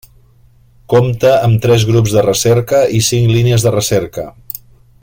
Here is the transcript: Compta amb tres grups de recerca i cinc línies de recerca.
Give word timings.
Compta 0.93 1.33
amb 1.49 1.59
tres 1.67 1.85
grups 1.91 2.15
de 2.17 2.25
recerca 2.29 2.81
i 3.01 3.05
cinc 3.11 3.31
línies 3.37 3.69
de 3.69 3.77
recerca. 3.79 4.27